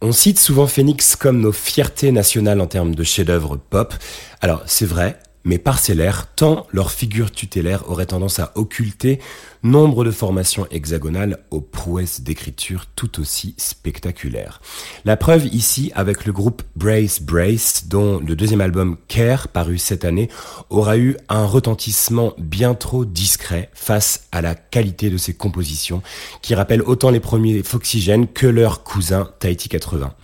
[0.00, 3.92] On cite souvent Phoenix comme nos fiertés nationales en termes de chefs-d'œuvre pop.
[4.40, 9.18] Alors, c'est vrai, mais parcellaire, tant leur figure tutélaire aurait tendance à occulter
[9.64, 14.60] nombre de formations hexagonales aux prouesses d'écriture tout aussi spectaculaires.
[15.04, 20.04] La preuve ici avec le groupe Brace Brace, dont le deuxième album Care, paru cette
[20.04, 20.28] année,
[20.70, 26.02] aura eu un retentissement bien trop discret face à la qualité de ses compositions,
[26.42, 30.14] qui rappellent autant les premiers Foxygènes que leurs cousins Tahiti 80.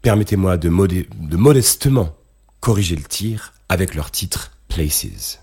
[0.00, 0.68] Permettez-moi de
[1.36, 2.16] modestement
[2.60, 5.40] corriger le tir avec leur titre Places.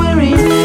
[0.00, 0.59] Places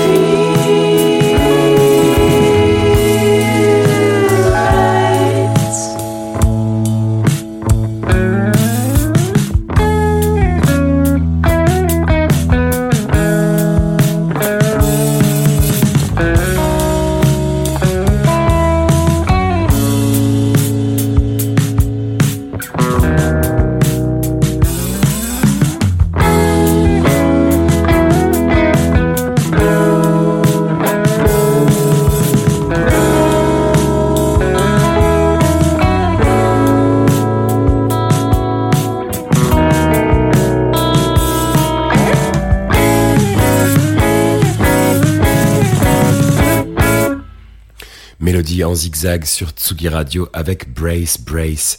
[48.76, 51.78] zigzag sur Tsugi Radio avec Brace Brace.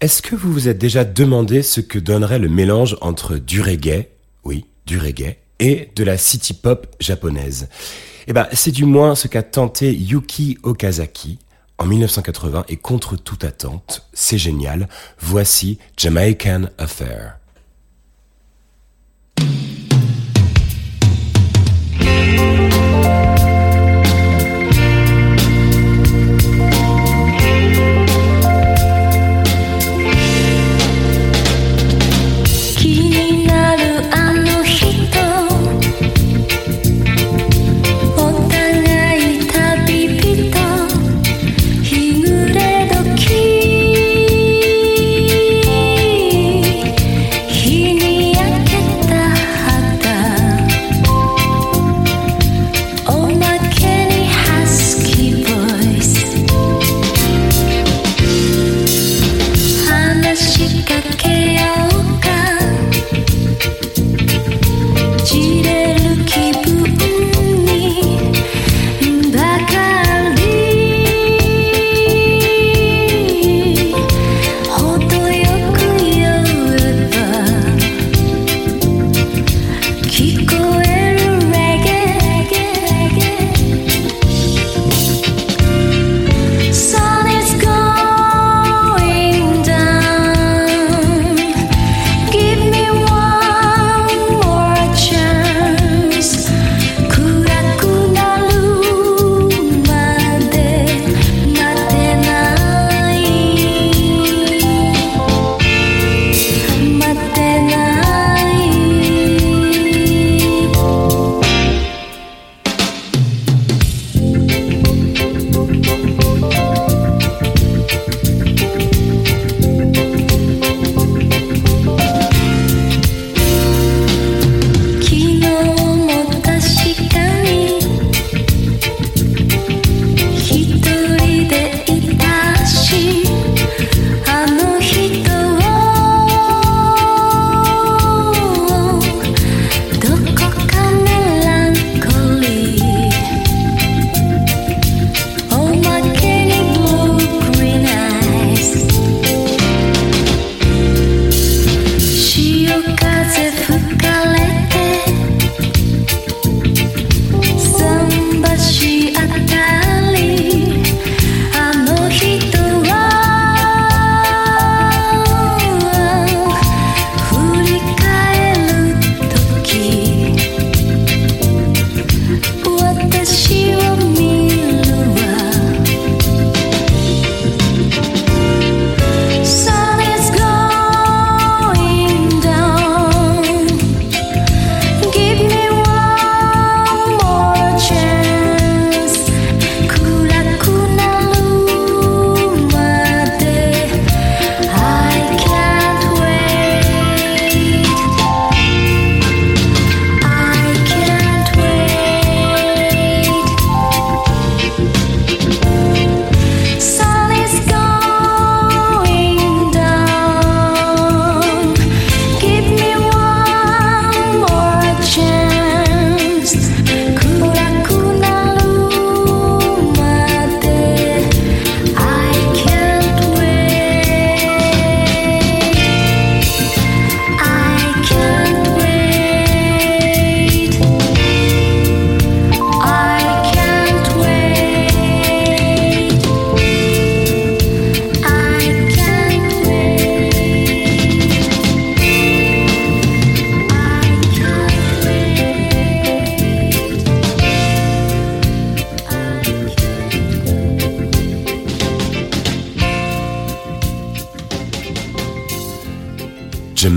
[0.00, 4.08] Est-ce que vous vous êtes déjà demandé ce que donnerait le mélange entre du reggae,
[4.44, 7.68] oui, du reggae, et de la city pop japonaise?
[8.26, 11.38] Eh ben, c'est du moins ce qu'a tenté Yuki Okazaki
[11.78, 14.88] en 1980 et contre toute attente, c'est génial,
[15.18, 17.41] voici Jamaican Affair.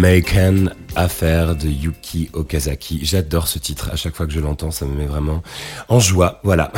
[0.06, 0.66] Jamaican
[0.96, 3.00] Affaire de Yuki Okazaki.
[3.02, 3.90] J'adore ce titre.
[3.92, 5.42] À chaque fois que je l'entends, ça me met vraiment
[5.90, 6.42] en joie.
[6.44, 6.72] Voilà.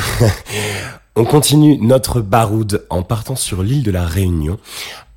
[1.17, 4.57] On continue notre baroude en partant sur l'île de la Réunion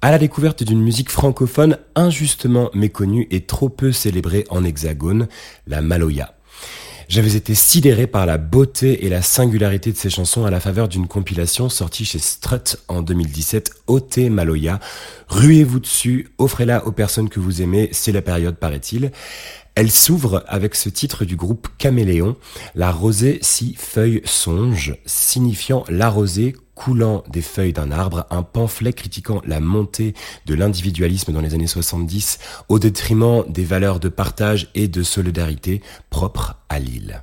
[0.03, 5.29] à la découverte d'une musique francophone injustement méconnue et trop peu célébrée en hexagone,
[5.69, 6.35] la Maloya.
[7.11, 10.89] J'avais été sidéré par la beauté et la singularité de ces chansons à la faveur
[10.89, 14.81] d'une compilation sortie chez Strut en 2017, OT Maloya.
[15.31, 19.13] Ruez-vous dessus, offrez-la aux personnes que vous aimez, c'est la période paraît-il.
[19.77, 22.37] Elle s'ouvre avec ce titre du groupe Caméléon,
[22.75, 28.93] La rosée si feuille songe, signifiant la rosée coulant des feuilles d'un arbre, un pamphlet
[28.93, 30.15] critiquant la montée
[30.47, 32.39] de l'individualisme dans les années 70
[32.69, 35.81] au détriment des valeurs de partage et de solidarité
[36.11, 37.23] propres à l'île.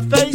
[0.00, 0.27] Dit sa feuille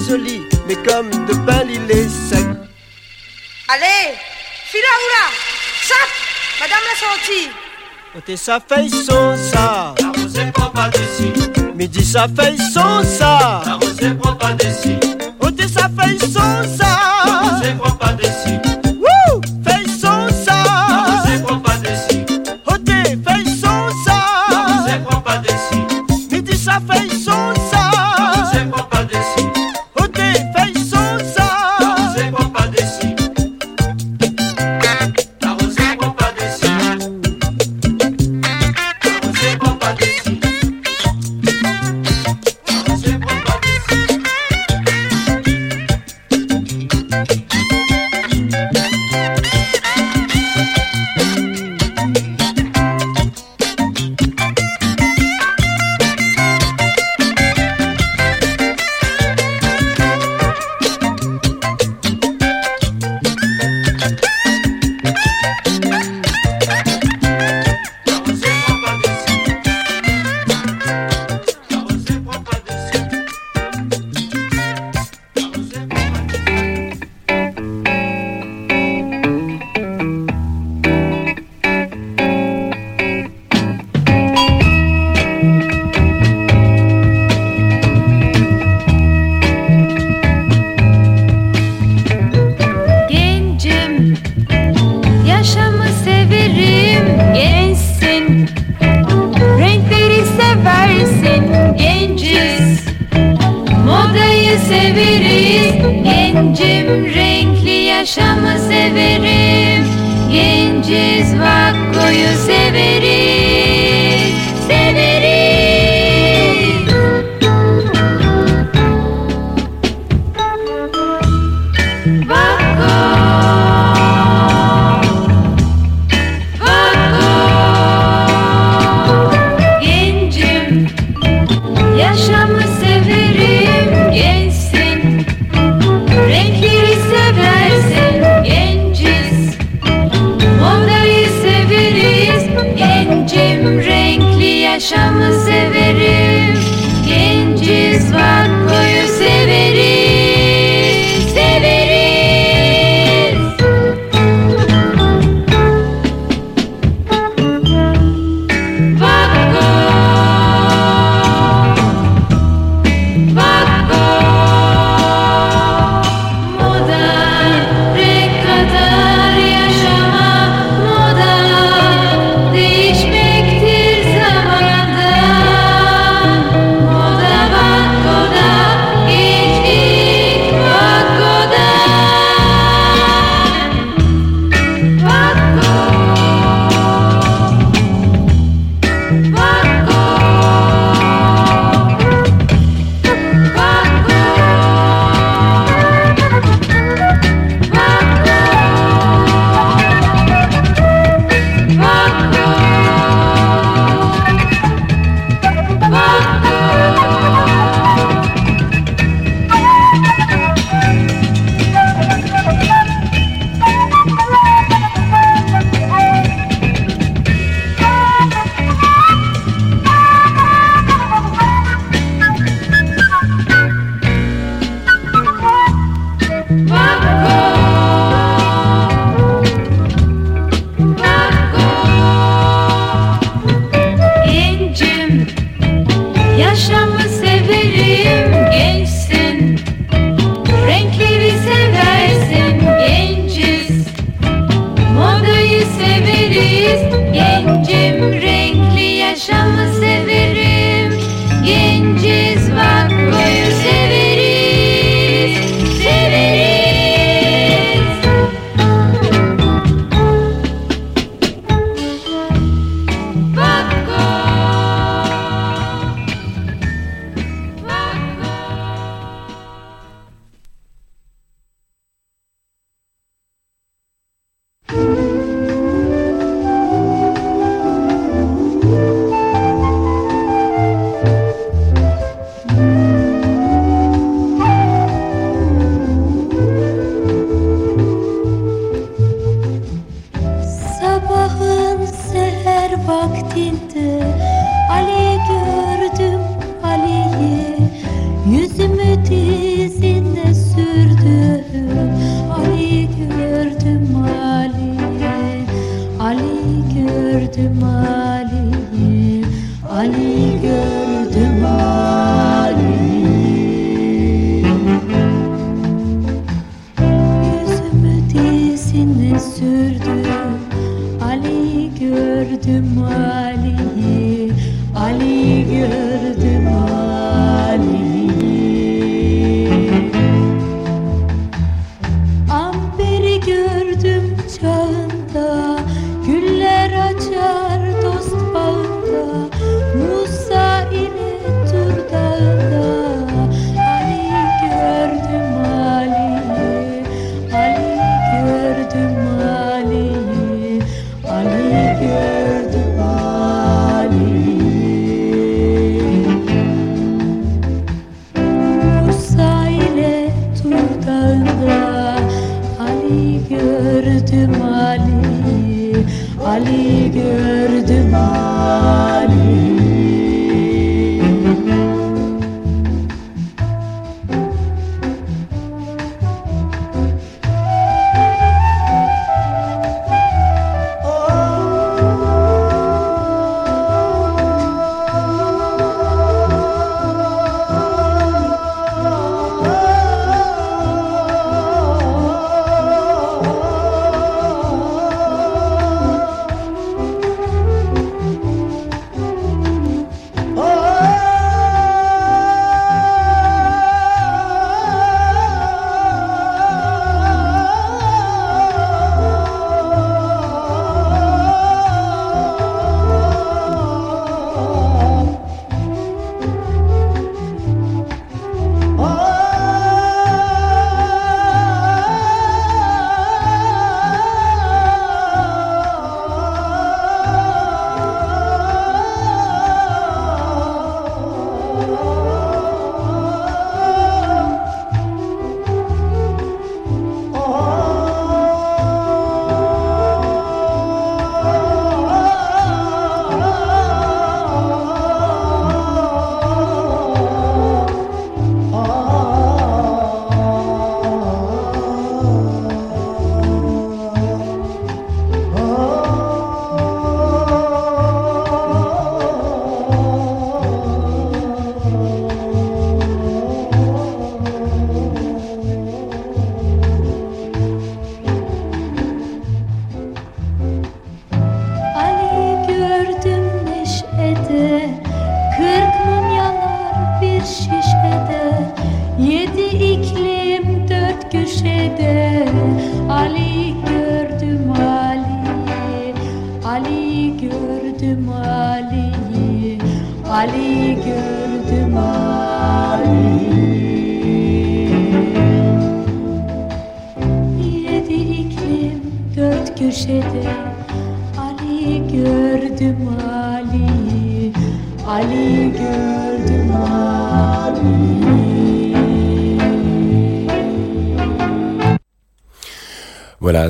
[0.00, 2.46] jolie, mais comme de pain il est sec.
[3.68, 4.14] Allez,
[4.66, 5.26] fila oula,
[5.82, 6.08] sap,
[6.60, 7.50] madame la sortie.
[8.16, 11.32] Ôtez sa feuille son ça, la rosée prend pas dessus.
[11.74, 14.98] Midi sa feuille son ça, la rosée prend pas dessus.
[15.40, 17.03] Ôtez sa feuille son ça,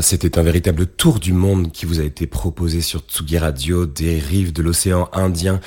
[0.04, 4.18] c'était un véritable tour du monde qui vous a été proposé sur Tsugi Radio, des
[4.18, 5.60] rives de l'océan Indien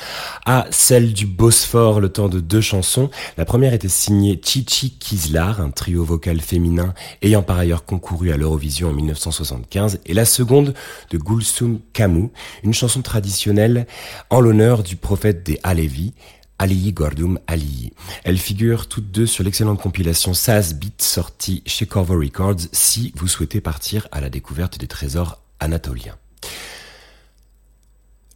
[0.45, 3.09] à celle du Bosphore, le temps de deux chansons.
[3.37, 6.93] La première était signée Chichi Kizlar, un trio vocal féminin
[7.23, 10.75] ayant par ailleurs concouru à l'Eurovision en 1975, et la seconde
[11.09, 12.29] de Gulsum Kamu,
[12.63, 13.87] une chanson traditionnelle
[14.29, 16.13] en l'honneur du prophète des Alevis,
[16.59, 17.93] Ali Gordum Ali.
[18.23, 23.27] Elles figurent toutes deux sur l'excellente compilation Saz Beat sortie chez Corvo Records si vous
[23.27, 26.17] souhaitez partir à la découverte des trésors anatoliens.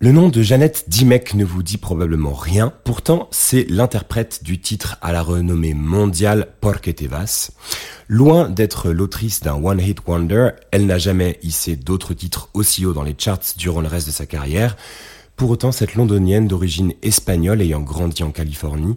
[0.03, 4.98] Le nom de Jeannette Dimek ne vous dit probablement rien, pourtant c'est l'interprète du titre
[4.99, 7.52] à la renommée mondiale Porque te vas.
[8.07, 13.03] Loin d'être l'autrice d'un one-hit wonder, elle n'a jamais hissé d'autres titres aussi haut dans
[13.03, 14.76] les charts durant le reste de sa carrière.
[15.42, 18.94] Pour autant, cette londonienne d'origine espagnole ayant grandi en Californie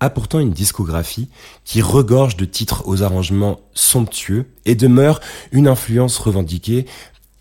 [0.00, 1.28] a pourtant une discographie
[1.64, 5.20] qui regorge de titres aux arrangements somptueux et demeure
[5.52, 6.86] une influence revendiquée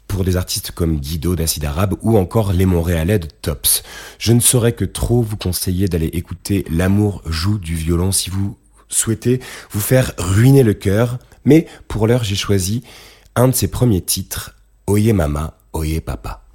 [0.08, 3.82] pour des artistes comme Guido d'Acide Arabe ou encore les Montréalais de Tops.
[4.20, 8.56] Je ne saurais que trop vous conseiller d'aller écouter L'amour joue du violon si vous
[8.88, 9.40] souhaitez
[9.72, 12.84] vous faire ruiner le cœur, mais pour l'heure j'ai choisi
[13.36, 14.54] un de ses premiers titres,
[14.86, 16.46] Oye Mama, Oye Papa.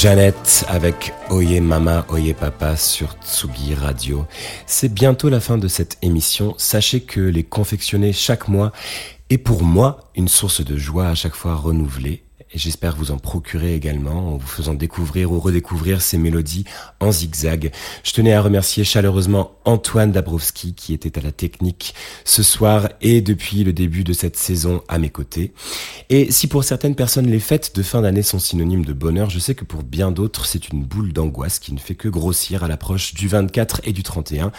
[0.00, 4.26] Jeannette avec Oye Mama, Oye Papa sur Tsugi Radio.
[4.64, 6.54] C'est bientôt la fin de cette émission.
[6.56, 8.70] Sachez que les confectionner chaque mois
[9.28, 12.22] est pour moi une source de joie à chaque fois renouvelée
[12.52, 16.64] et j'espère vous en procurer également en vous faisant découvrir ou redécouvrir ces mélodies
[17.00, 17.72] en zigzag.
[18.04, 21.94] Je tenais à remercier chaleureusement Antoine Dabrowski qui était à la technique
[22.24, 25.52] ce soir et depuis le début de cette saison à mes côtés.
[26.10, 29.38] Et si pour certaines personnes les fêtes de fin d'année sont synonymes de bonheur, je
[29.38, 32.68] sais que pour bien d'autres c'est une boule d'angoisse qui ne fait que grossir à
[32.68, 34.50] l'approche du 24 et du 31.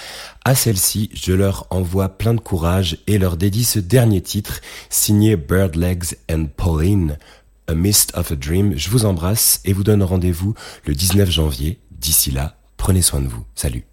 [0.46, 4.62] À celle-ci, je leur envoie plein de courage et leur dédie ce dernier titre
[4.92, 7.18] signé Bird Legs and Pauline.
[7.68, 8.74] A Mist of a Dream.
[8.76, 10.56] Je vous embrasse et vous donne rendez-vous
[10.86, 11.80] le 19 janvier.
[11.92, 13.46] D'ici là, prenez soin de vous.
[13.54, 13.86] Salut.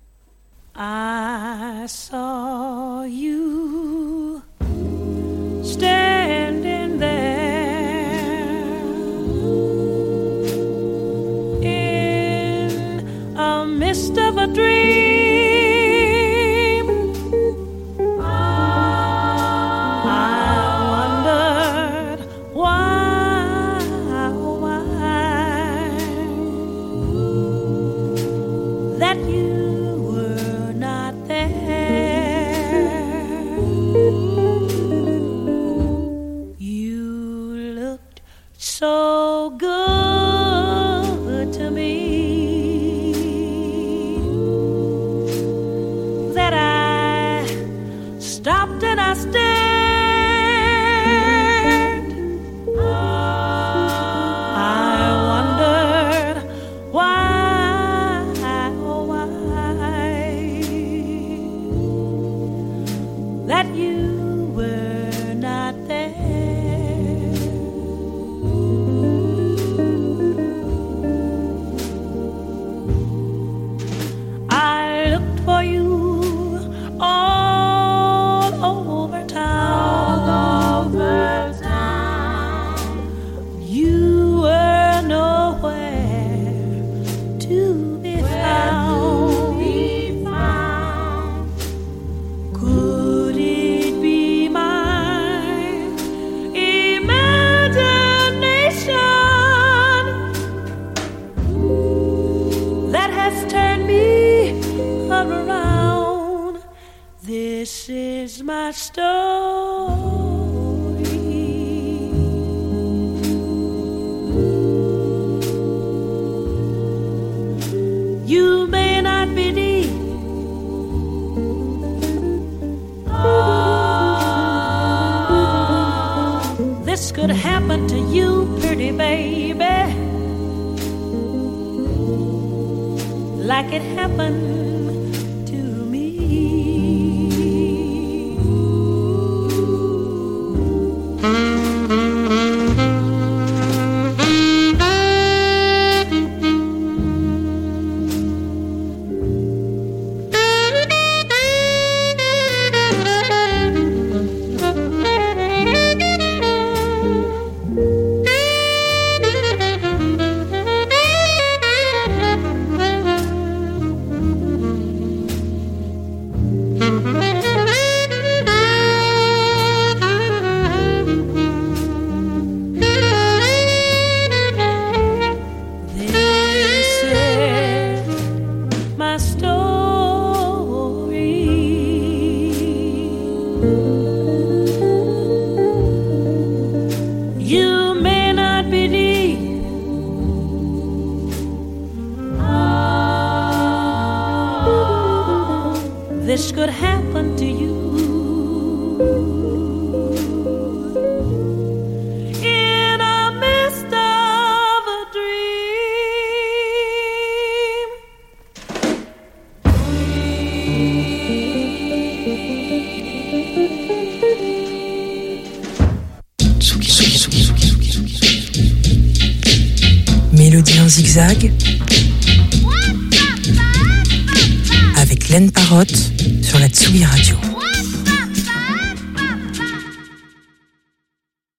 [14.57, 14.96] Dream.